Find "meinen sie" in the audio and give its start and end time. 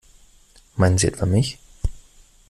0.77-1.05